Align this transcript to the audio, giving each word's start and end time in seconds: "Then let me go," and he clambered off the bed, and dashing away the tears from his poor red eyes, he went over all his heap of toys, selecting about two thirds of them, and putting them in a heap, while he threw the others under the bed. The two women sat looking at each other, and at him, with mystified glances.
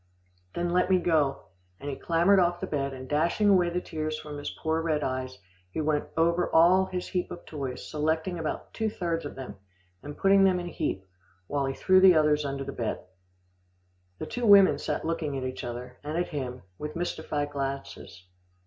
"Then 0.55 0.71
let 0.73 0.89
me 0.89 0.97
go," 0.97 1.43
and 1.79 1.87
he 1.87 1.95
clambered 1.95 2.39
off 2.39 2.59
the 2.59 2.65
bed, 2.65 2.91
and 2.91 3.07
dashing 3.07 3.49
away 3.49 3.69
the 3.69 3.79
tears 3.81 4.17
from 4.19 4.35
his 4.39 4.49
poor 4.49 4.81
red 4.81 5.03
eyes, 5.03 5.37
he 5.69 5.79
went 5.79 6.05
over 6.17 6.49
all 6.49 6.85
his 6.87 7.09
heap 7.09 7.29
of 7.29 7.45
toys, 7.45 7.87
selecting 7.87 8.39
about 8.39 8.73
two 8.73 8.89
thirds 8.89 9.25
of 9.25 9.35
them, 9.35 9.57
and 10.01 10.17
putting 10.17 10.43
them 10.43 10.59
in 10.59 10.65
a 10.65 10.71
heap, 10.73 11.05
while 11.45 11.67
he 11.67 11.75
threw 11.75 11.99
the 11.99 12.15
others 12.15 12.45
under 12.45 12.63
the 12.63 12.71
bed. 12.71 13.03
The 14.17 14.25
two 14.25 14.47
women 14.47 14.79
sat 14.79 15.05
looking 15.05 15.37
at 15.37 15.43
each 15.43 15.63
other, 15.63 15.99
and 16.03 16.17
at 16.17 16.29
him, 16.29 16.63
with 16.79 16.95
mystified 16.95 17.51
glances. 17.51 18.25